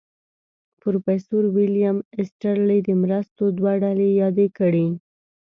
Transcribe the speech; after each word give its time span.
پروفیسر 0.81 1.43
ویلیم 1.55 1.97
ایسټرلي 2.17 2.79
د 2.87 2.89
مرستو 3.01 3.43
دوه 3.57 3.73
ډلې 3.83 4.09
یادې 4.21 4.47
کړې. 4.57 4.87